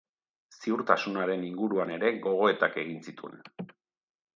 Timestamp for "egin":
2.87-3.01